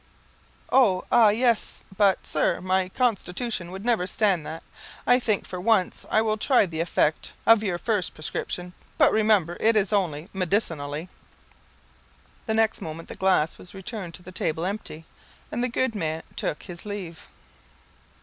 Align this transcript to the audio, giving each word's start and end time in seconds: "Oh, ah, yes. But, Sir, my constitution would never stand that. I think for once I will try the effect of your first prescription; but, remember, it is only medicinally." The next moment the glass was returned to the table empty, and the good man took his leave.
"Oh, 0.71 1.05
ah, 1.11 1.29
yes. 1.29 1.83
But, 1.95 2.25
Sir, 2.25 2.59
my 2.59 2.89
constitution 2.89 3.69
would 3.69 3.85
never 3.85 4.07
stand 4.07 4.43
that. 4.47 4.63
I 5.05 5.19
think 5.19 5.45
for 5.45 5.61
once 5.61 6.07
I 6.09 6.23
will 6.23 6.37
try 6.37 6.65
the 6.65 6.79
effect 6.79 7.33
of 7.45 7.61
your 7.61 7.77
first 7.77 8.15
prescription; 8.15 8.73
but, 8.97 9.11
remember, 9.11 9.57
it 9.59 9.75
is 9.75 9.93
only 9.93 10.27
medicinally." 10.33 11.07
The 12.47 12.55
next 12.55 12.81
moment 12.81 13.09
the 13.09 13.15
glass 13.15 13.59
was 13.59 13.75
returned 13.75 14.15
to 14.15 14.23
the 14.23 14.31
table 14.31 14.65
empty, 14.65 15.05
and 15.51 15.63
the 15.63 15.69
good 15.69 15.93
man 15.93 16.23
took 16.35 16.63
his 16.63 16.83
leave. 16.83 17.27